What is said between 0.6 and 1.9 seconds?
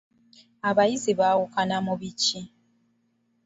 Abayizi baawukana